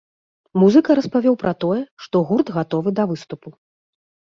[0.61, 3.49] Музыка распавёў пра тое, што гурт гатовы да выступу.